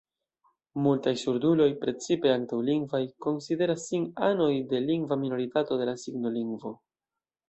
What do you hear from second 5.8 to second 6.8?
de la signolingvo.